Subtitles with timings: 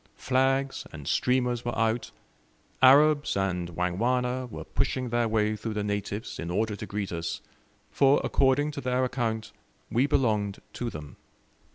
[0.17, 2.09] Flags and streamers were out;
[2.81, 7.39] Arabs and Wangwana were pushing their way through the natives in order to greet us,
[7.91, 9.51] for according to their account,
[9.91, 11.17] we belonged to them.